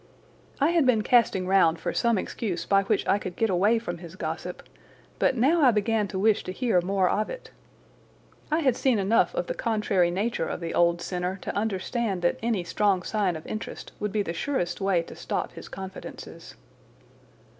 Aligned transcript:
I 0.59 0.71
had 0.71 0.87
been 0.87 1.03
casting 1.03 1.45
round 1.45 1.79
for 1.79 1.93
some 1.93 2.17
excuse 2.17 2.65
by 2.65 2.81
which 2.85 3.05
I 3.05 3.19
could 3.19 3.35
get 3.35 3.51
away 3.51 3.77
from 3.77 3.99
his 3.99 4.15
gossip, 4.15 4.63
but 5.19 5.35
now 5.37 5.61
I 5.61 5.69
began 5.69 6.07
to 6.07 6.17
wish 6.17 6.43
to 6.45 6.51
hear 6.51 6.81
more 6.81 7.07
of 7.07 7.29
it. 7.29 7.51
I 8.51 8.61
had 8.61 8.75
seen 8.75 8.97
enough 8.97 9.35
of 9.35 9.45
the 9.45 9.53
contrary 9.53 10.09
nature 10.09 10.47
of 10.47 10.59
the 10.59 10.73
old 10.73 11.03
sinner 11.03 11.37
to 11.43 11.55
understand 11.55 12.23
that 12.23 12.39
any 12.41 12.63
strong 12.63 13.03
sign 13.03 13.35
of 13.35 13.45
interest 13.45 13.91
would 13.99 14.11
be 14.11 14.23
the 14.23 14.33
surest 14.33 14.81
way 14.81 15.03
to 15.03 15.15
stop 15.15 15.51
his 15.51 15.69
confidences. 15.69 16.55